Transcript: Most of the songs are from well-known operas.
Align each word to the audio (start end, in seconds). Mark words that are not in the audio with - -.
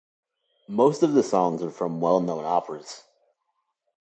Most 0.67 1.03
of 1.03 1.13
the 1.13 1.21
songs 1.21 1.61
are 1.61 1.69
from 1.69 2.01
well-known 2.01 2.43
operas. 2.43 3.03